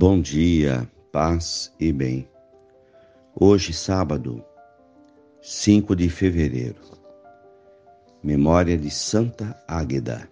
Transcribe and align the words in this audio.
Bom 0.00 0.20
dia, 0.20 0.88
paz 1.10 1.74
e 1.80 1.92
bem. 1.92 2.28
Hoje, 3.34 3.72
sábado, 3.72 4.44
5 5.42 5.96
de 5.96 6.08
fevereiro, 6.08 6.80
memória 8.22 8.78
de 8.78 8.92
Santa 8.92 9.60
Águeda, 9.66 10.30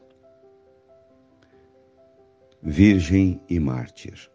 Virgem 2.63 3.41
e 3.49 3.59
Mártir. 3.59 4.31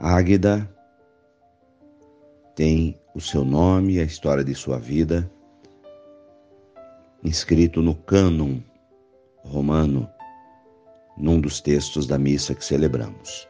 Águeda 0.00 0.66
tem 2.54 2.98
o 3.14 3.20
seu 3.20 3.44
nome 3.44 3.96
e 3.96 4.00
a 4.00 4.04
história 4.04 4.42
de 4.42 4.54
sua 4.54 4.78
vida 4.78 5.30
inscrito 7.22 7.82
no 7.82 7.94
cânon 7.94 8.58
romano 9.44 10.08
num 11.18 11.40
dos 11.40 11.60
textos 11.60 12.06
da 12.06 12.18
missa 12.18 12.54
que 12.54 12.64
celebramos. 12.64 13.48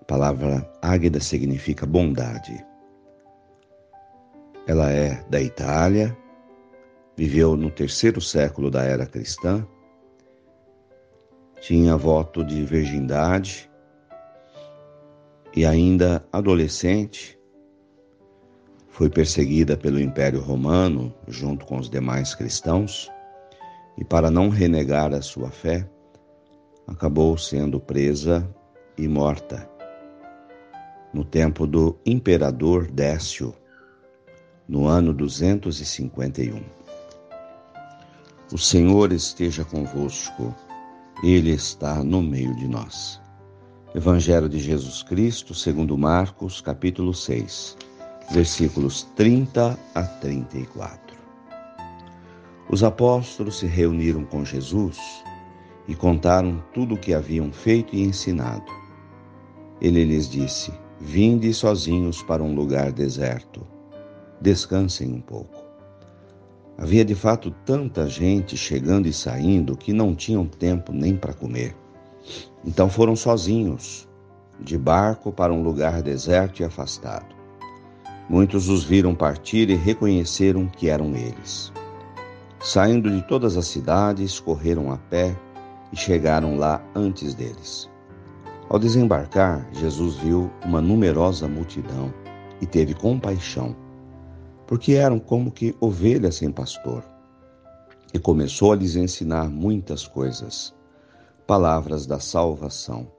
A 0.00 0.04
palavra 0.04 0.70
águeda 0.82 1.20
significa 1.20 1.86
bondade. 1.86 2.64
Ela 4.66 4.90
é 4.90 5.24
da 5.30 5.40
Itália, 5.40 6.16
viveu 7.16 7.56
no 7.56 7.70
terceiro 7.70 8.20
século 8.20 8.70
da 8.70 8.84
era 8.84 9.06
cristã, 9.06 9.66
tinha 11.60 11.96
voto 11.96 12.44
de 12.44 12.62
virgindade 12.64 13.68
e 15.56 15.64
ainda 15.64 16.24
adolescente 16.32 17.38
foi 18.88 19.08
perseguida 19.08 19.76
pelo 19.76 20.00
Império 20.00 20.40
Romano 20.40 21.14
junto 21.26 21.64
com 21.66 21.78
os 21.78 21.88
demais 21.88 22.34
cristãos 22.34 23.10
e 23.96 24.04
para 24.04 24.30
não 24.30 24.48
renegar 24.48 25.12
a 25.12 25.22
sua 25.22 25.50
fé, 25.50 25.88
acabou 26.88 27.36
sendo 27.36 27.78
presa 27.78 28.48
e 28.96 29.06
morta. 29.06 29.68
No 31.12 31.22
tempo 31.22 31.66
do 31.66 31.98
imperador 32.04 32.90
Décio, 32.90 33.54
no 34.66 34.86
ano 34.86 35.12
251. 35.12 36.62
O 38.50 38.58
Senhor 38.58 39.12
esteja 39.12 39.64
convosco, 39.64 40.54
Ele 41.22 41.50
está 41.50 42.02
no 42.02 42.22
meio 42.22 42.56
de 42.56 42.66
nós. 42.66 43.20
Evangelho 43.94 44.48
de 44.48 44.58
Jesus 44.58 45.02
Cristo, 45.02 45.54
segundo 45.54 45.96
Marcos, 45.96 46.60
capítulo 46.60 47.12
6, 47.12 47.76
versículos 48.30 49.04
30 49.14 49.78
a 49.94 50.02
34. 50.02 51.18
Os 52.70 52.82
apóstolos 52.82 53.58
se 53.58 53.66
reuniram 53.66 54.24
com 54.24 54.44
Jesus 54.44 54.98
e 55.88 55.94
contaram 55.94 56.62
tudo 56.74 56.94
o 56.94 56.98
que 56.98 57.14
haviam 57.14 57.50
feito 57.50 57.96
e 57.96 58.02
ensinado. 58.02 58.70
Ele 59.80 60.04
lhes 60.04 60.28
disse: 60.28 60.70
Vinde 61.00 61.52
sozinhos 61.54 62.22
para 62.22 62.42
um 62.42 62.54
lugar 62.54 62.92
deserto. 62.92 63.66
Descansem 64.40 65.12
um 65.12 65.20
pouco. 65.20 65.64
Havia 66.76 67.04
de 67.04 67.14
fato 67.14 67.50
tanta 67.64 68.06
gente 68.06 68.56
chegando 68.56 69.08
e 69.08 69.12
saindo 69.12 69.76
que 69.76 69.92
não 69.92 70.14
tinham 70.14 70.46
tempo 70.46 70.92
nem 70.92 71.16
para 71.16 71.32
comer. 71.32 71.74
Então 72.64 72.88
foram 72.88 73.16
sozinhos, 73.16 74.06
de 74.60 74.76
barco 74.76 75.32
para 75.32 75.52
um 75.52 75.62
lugar 75.62 76.02
deserto 76.02 76.60
e 76.60 76.64
afastado. 76.64 77.34
Muitos 78.28 78.68
os 78.68 78.84
viram 78.84 79.14
partir 79.14 79.70
e 79.70 79.74
reconheceram 79.74 80.68
que 80.68 80.88
eram 80.88 81.16
eles. 81.16 81.72
Saindo 82.60 83.10
de 83.10 83.22
todas 83.26 83.56
as 83.56 83.66
cidades, 83.66 84.38
correram 84.38 84.92
a 84.92 84.98
pé 84.98 85.34
e 85.92 85.96
chegaram 85.96 86.56
lá 86.56 86.82
antes 86.94 87.34
deles. 87.34 87.88
Ao 88.68 88.78
desembarcar, 88.78 89.66
Jesus 89.72 90.16
viu 90.16 90.50
uma 90.64 90.80
numerosa 90.80 91.48
multidão 91.48 92.12
e 92.60 92.66
teve 92.66 92.92
compaixão, 92.92 93.74
porque 94.66 94.92
eram 94.92 95.18
como 95.18 95.50
que 95.50 95.74
ovelhas 95.80 96.36
sem 96.36 96.50
pastor, 96.50 97.02
e 98.12 98.18
começou 98.18 98.72
a 98.72 98.76
lhes 98.76 98.96
ensinar 98.96 99.48
muitas 99.48 100.06
coisas, 100.06 100.74
palavras 101.46 102.06
da 102.06 102.20
salvação. 102.20 103.10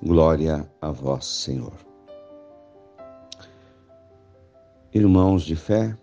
Glória 0.00 0.70
a 0.80 0.90
vós, 0.90 1.24
Senhor. 1.24 1.74
Irmãos 4.92 5.42
de 5.42 5.56
fé, 5.56 5.96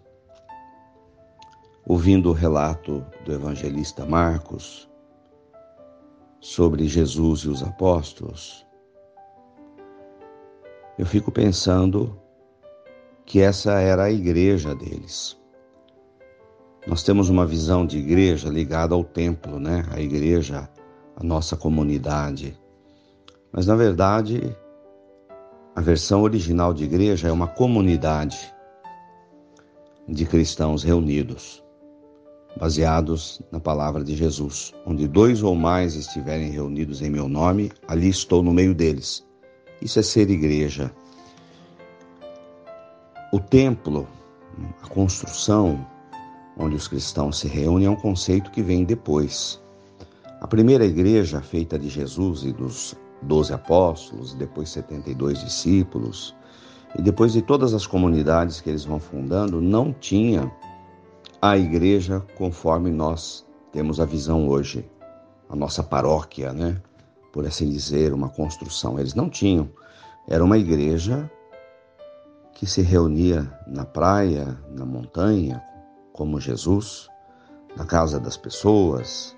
ouvindo 1.86 2.30
o 2.30 2.34
relato 2.34 3.06
do 3.24 3.32
evangelista 3.32 4.06
Marcos, 4.06 4.91
sobre 6.42 6.88
Jesus 6.88 7.42
e 7.42 7.50
os 7.50 7.62
apóstolos, 7.62 8.66
eu 10.98 11.06
fico 11.06 11.32
pensando 11.32 12.20
que 13.26 13.40
essa 13.40 13.80
era 13.80 14.06
a 14.06 14.12
igreja 14.12 14.76
deles. 14.76 15.40
Nós 16.88 17.04
temos 17.04 17.30
uma 17.30 17.46
visão 17.46 17.86
de 17.86 18.00
igreja 18.00 18.50
ligada 18.50 18.96
ao 18.96 19.04
templo, 19.04 19.60
né? 19.60 19.86
A 19.92 20.02
igreja, 20.02 20.68
a 21.16 21.24
nossa 21.24 21.56
comunidade. 21.56 22.60
Mas 23.52 23.68
na 23.68 23.76
verdade, 23.76 24.56
a 25.76 25.82
versão 25.82 26.24
original 26.24 26.74
de 26.74 26.84
igreja 26.84 27.28
é 27.28 27.32
uma 27.32 27.48
comunidade 27.48 28.52
de 30.08 30.26
cristãos 30.26 30.84
reunidos 30.84 31.61
baseados 32.58 33.42
na 33.52 33.60
palavra 33.60 34.04
de 34.04 34.16
Jesus. 34.16 34.74
Onde 34.86 35.08
dois 35.08 35.42
ou 35.44 35.56
mais 35.56 35.96
estiverem 35.96 36.52
reunidos 36.52 37.02
em 37.02 37.10
meu 37.10 37.28
nome, 37.28 37.72
ali 37.88 38.10
estou 38.10 38.44
no 38.44 38.54
meio 38.54 38.74
deles. 38.74 39.26
Isso 39.82 40.00
é 40.00 40.04
ser 40.04 40.30
igreja. 40.30 40.92
O 43.34 43.40
templo, 43.40 44.08
a 44.84 44.88
construção 44.88 45.86
onde 46.58 46.76
os 46.76 46.88
cristãos 46.88 47.40
se 47.40 47.48
reúnem, 47.48 47.88
é 47.88 47.90
um 47.90 47.96
conceito 47.96 48.52
que 48.52 48.62
vem 48.62 48.84
depois. 48.84 49.60
A 50.42 50.48
primeira 50.48 50.86
igreja, 50.86 51.42
feita 51.42 51.80
de 51.80 51.88
Jesus 51.88 52.44
e 52.44 52.52
dos 52.52 52.96
doze 53.22 53.54
apóstolos, 53.54 54.34
depois 54.34 54.70
72 54.70 55.40
discípulos, 55.44 56.36
e 56.98 57.02
depois 57.02 57.34
de 57.34 57.42
todas 57.42 57.74
as 57.74 57.88
comunidades 57.88 58.60
que 58.60 58.70
eles 58.70 58.84
vão 58.84 59.00
fundando, 59.00 59.62
não 59.62 59.94
tinha 59.94 60.52
a 61.42 61.58
igreja 61.58 62.24
conforme 62.38 62.92
nós 62.92 63.44
temos 63.72 64.00
a 64.00 64.06
visão 64.06 64.48
hoje, 64.48 64.88
a 65.50 65.56
nossa 65.56 65.82
paróquia, 65.82 66.54
né? 66.54 66.80
Por 67.34 67.48
assim 67.48 67.68
dizer, 67.68 68.14
uma 68.14 68.30
construção. 68.30 69.00
Eles 69.00 69.16
não 69.16 69.28
tinham. 69.28 69.68
Era 70.28 70.44
uma 70.44 70.58
igreja 70.58 71.30
que 72.54 72.68
se 72.68 72.84
reunia 72.84 73.52
na 73.66 73.84
praia, 73.84 74.56
na 74.70 74.86
montanha, 74.86 75.64
como 76.14 76.40
Jesus, 76.40 77.10
na 77.76 77.86
casa 77.86 78.20
das 78.20 78.38
pessoas. 78.38 79.36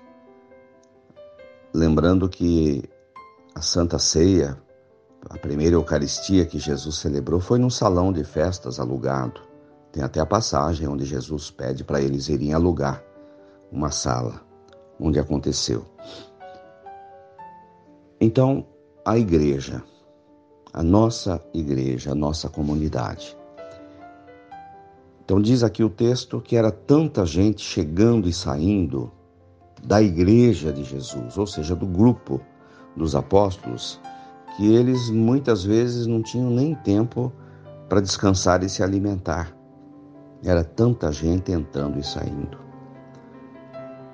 Lembrando 1.72 2.28
que 2.28 2.84
a 3.54 3.62
Santa 3.62 3.98
Ceia, 3.98 4.58
a 5.30 5.38
primeira 5.38 5.76
Eucaristia 5.76 6.44
que 6.44 6.58
Jesus 6.58 6.96
celebrou, 6.96 7.40
foi 7.40 7.58
num 7.58 7.70
salão 7.70 8.12
de 8.12 8.24
festas 8.24 8.78
alugado 8.78 9.53
tem 9.94 10.02
até 10.02 10.18
a 10.18 10.26
passagem 10.26 10.88
onde 10.88 11.04
Jesus 11.04 11.52
pede 11.52 11.84
para 11.84 12.02
eles 12.02 12.28
irem 12.28 12.52
alugar 12.52 13.00
uma 13.70 13.92
sala 13.92 14.40
onde 14.98 15.20
aconteceu. 15.20 15.84
Então, 18.20 18.66
a 19.04 19.16
igreja, 19.16 19.84
a 20.72 20.82
nossa 20.82 21.40
igreja, 21.54 22.10
a 22.10 22.14
nossa 22.14 22.48
comunidade. 22.48 23.38
Então, 25.24 25.40
diz 25.40 25.62
aqui 25.62 25.84
o 25.84 25.88
texto 25.88 26.40
que 26.40 26.56
era 26.56 26.72
tanta 26.72 27.24
gente 27.24 27.62
chegando 27.62 28.28
e 28.28 28.32
saindo 28.32 29.12
da 29.84 30.02
igreja 30.02 30.72
de 30.72 30.82
Jesus, 30.82 31.38
ou 31.38 31.46
seja, 31.46 31.76
do 31.76 31.86
grupo 31.86 32.40
dos 32.96 33.14
apóstolos, 33.14 34.00
que 34.56 34.74
eles 34.74 35.08
muitas 35.08 35.62
vezes 35.62 36.04
não 36.08 36.20
tinham 36.20 36.50
nem 36.50 36.74
tempo 36.74 37.32
para 37.88 38.00
descansar 38.00 38.64
e 38.64 38.68
se 38.68 38.82
alimentar. 38.82 39.54
Era 40.44 40.62
tanta 40.62 41.10
gente 41.10 41.50
entrando 41.50 41.98
e 41.98 42.04
saindo. 42.04 42.58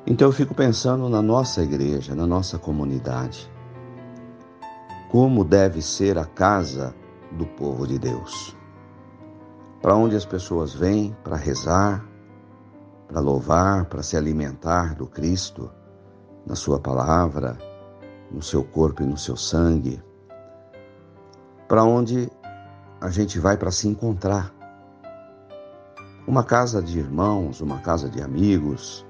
Então 0.06 0.29
eu 0.29 0.32
fico 0.32 0.55
pensando 0.55 1.09
na 1.09 1.21
nossa 1.21 1.61
igreja, 1.61 2.15
na 2.15 2.25
nossa 2.25 2.56
comunidade. 2.56 3.50
Como 5.11 5.44
deve 5.44 5.82
ser 5.82 6.17
a 6.17 6.25
casa 6.25 6.94
do 7.32 7.44
povo 7.44 7.85
de 7.85 7.99
Deus? 7.99 8.56
Para 9.82 9.97
onde 9.97 10.15
as 10.15 10.25
pessoas 10.25 10.73
vêm 10.73 11.17
para 11.25 11.37
rezar, 11.37 12.06
para 13.09 13.21
louvar, 13.21 13.87
para 13.87 14.03
se 14.03 14.17
alimentar 14.17 14.94
do 14.94 15.09
Cristo, 15.09 15.69
na 16.47 16.55
Sua 16.55 16.79
palavra, 16.79 17.59
no 18.31 18.41
seu 18.41 18.62
corpo 18.62 19.03
e 19.03 19.06
no 19.06 19.19
seu 19.19 19.37
sangue. 19.37 20.00
Para 21.67 21.82
onde 21.82 22.31
a 23.00 23.11
gente 23.11 23.41
vai 23.41 23.56
para 23.56 23.73
se 23.73 23.88
encontrar 23.88 24.59
uma 26.31 26.44
casa 26.44 26.81
de 26.81 26.97
irmãos, 26.97 27.61
uma 27.61 27.81
casa 27.81 28.09
de 28.09 28.23
amigos, 28.23 29.05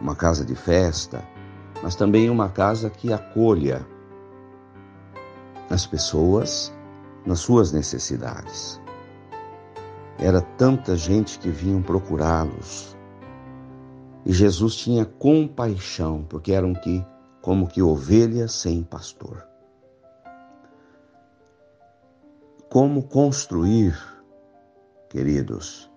uma 0.00 0.16
casa 0.16 0.44
de 0.44 0.56
festa, 0.56 1.22
mas 1.80 1.94
também 1.94 2.28
uma 2.28 2.48
casa 2.48 2.90
que 2.90 3.12
acolha 3.12 3.86
as 5.70 5.86
pessoas 5.86 6.74
nas 7.24 7.38
suas 7.38 7.70
necessidades. 7.70 8.80
Era 10.18 10.40
tanta 10.40 10.96
gente 10.96 11.38
que 11.38 11.50
vinham 11.50 11.80
procurá-los. 11.80 12.96
E 14.24 14.32
Jesus 14.32 14.74
tinha 14.74 15.04
compaixão, 15.04 16.24
porque 16.28 16.50
eram 16.50 16.74
que 16.74 17.06
como 17.40 17.68
que 17.68 17.80
ovelhas 17.80 18.50
sem 18.50 18.82
pastor. 18.82 19.46
Como 22.68 23.04
construir, 23.04 23.96
queridos, 25.08 25.88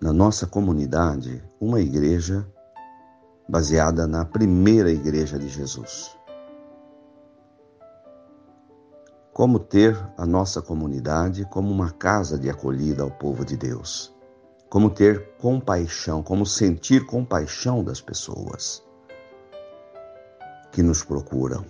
na 0.00 0.12
nossa 0.12 0.46
comunidade, 0.46 1.42
uma 1.60 1.80
igreja 1.80 2.46
baseada 3.48 4.06
na 4.06 4.24
primeira 4.24 4.90
igreja 4.90 5.38
de 5.38 5.48
Jesus. 5.48 6.16
Como 9.32 9.58
ter 9.58 9.96
a 10.16 10.26
nossa 10.26 10.60
comunidade 10.62 11.44
como 11.46 11.70
uma 11.70 11.90
casa 11.90 12.38
de 12.38 12.50
acolhida 12.50 13.02
ao 13.02 13.10
povo 13.10 13.44
de 13.44 13.56
Deus. 13.56 14.14
Como 14.68 14.90
ter 14.90 15.36
compaixão, 15.38 16.22
como 16.22 16.44
sentir 16.44 17.06
compaixão 17.06 17.84
das 17.84 18.00
pessoas 18.00 18.82
que 20.72 20.82
nos 20.82 21.04
procuram, 21.04 21.64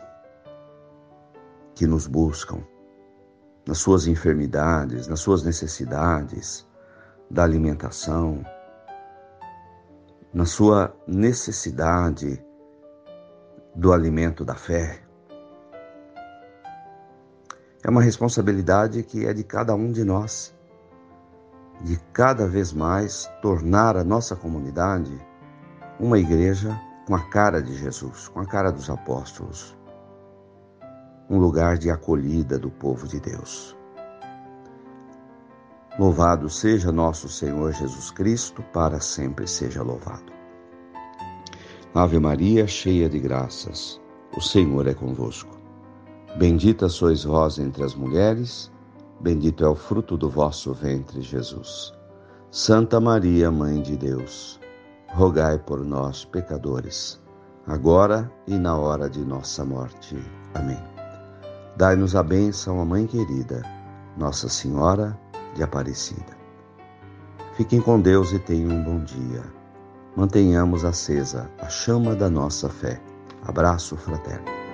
que 1.74 1.86
nos 1.86 2.06
buscam, 2.06 2.64
nas 3.66 3.78
suas 3.78 4.06
enfermidades, 4.06 5.06
nas 5.06 5.20
suas 5.20 5.42
necessidades, 5.42 6.65
da 7.30 7.42
alimentação, 7.42 8.44
na 10.32 10.44
sua 10.44 10.94
necessidade 11.06 12.44
do 13.74 13.92
alimento 13.92 14.44
da 14.44 14.54
fé. 14.54 15.00
É 17.82 17.90
uma 17.90 18.02
responsabilidade 18.02 19.02
que 19.02 19.26
é 19.26 19.32
de 19.32 19.44
cada 19.44 19.74
um 19.74 19.92
de 19.92 20.02
nós, 20.02 20.54
de 21.82 21.98
cada 22.12 22.48
vez 22.48 22.72
mais 22.72 23.30
tornar 23.42 23.96
a 23.96 24.04
nossa 24.04 24.34
comunidade 24.34 25.12
uma 26.00 26.18
igreja 26.18 26.78
com 27.06 27.14
a 27.14 27.22
cara 27.28 27.62
de 27.62 27.74
Jesus, 27.74 28.28
com 28.28 28.40
a 28.40 28.46
cara 28.46 28.72
dos 28.72 28.90
apóstolos, 28.90 29.76
um 31.30 31.38
lugar 31.38 31.78
de 31.78 31.90
acolhida 31.90 32.58
do 32.58 32.70
povo 32.70 33.06
de 33.06 33.20
Deus. 33.20 33.75
Louvado 35.98 36.50
seja 36.50 36.92
nosso 36.92 37.26
Senhor 37.26 37.72
Jesus 37.72 38.10
Cristo, 38.10 38.62
para 38.70 39.00
sempre 39.00 39.48
seja 39.48 39.82
louvado. 39.82 40.30
Ave 41.94 42.18
Maria, 42.18 42.66
cheia 42.66 43.08
de 43.08 43.18
graças, 43.18 43.98
o 44.36 44.40
Senhor 44.42 44.86
é 44.86 44.92
convosco. 44.92 45.56
Bendita 46.36 46.90
sois 46.90 47.24
vós 47.24 47.58
entre 47.58 47.82
as 47.82 47.94
mulheres, 47.94 48.70
bendito 49.20 49.64
é 49.64 49.68
o 49.68 49.74
fruto 49.74 50.18
do 50.18 50.28
vosso 50.28 50.74
ventre, 50.74 51.22
Jesus. 51.22 51.94
Santa 52.50 53.00
Maria, 53.00 53.50
Mãe 53.50 53.80
de 53.80 53.96
Deus, 53.96 54.60
rogai 55.14 55.58
por 55.58 55.82
nós, 55.82 56.26
pecadores, 56.26 57.18
agora 57.66 58.30
e 58.46 58.58
na 58.58 58.76
hora 58.76 59.08
de 59.08 59.24
nossa 59.24 59.64
morte. 59.64 60.14
Amém. 60.52 60.82
Dai-nos 61.74 62.14
a 62.14 62.22
bênção, 62.22 62.82
a 62.82 62.84
Mãe 62.84 63.06
querida, 63.06 63.62
Nossa 64.18 64.50
Senhora 64.50 65.18
de 65.56 65.62
Aparecida. 65.62 66.36
Fiquem 67.54 67.80
com 67.80 67.98
Deus 67.98 68.32
e 68.32 68.38
tenham 68.38 68.70
um 68.70 68.82
bom 68.84 69.02
dia. 69.02 69.42
Mantenhamos 70.14 70.84
acesa 70.84 71.50
a 71.58 71.68
chama 71.68 72.14
da 72.14 72.30
nossa 72.30 72.68
fé. 72.68 73.00
Abraço 73.42 73.96
fraterno. 73.96 74.65